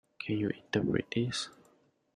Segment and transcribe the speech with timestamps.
[0.19, 1.49] Can you interpret this?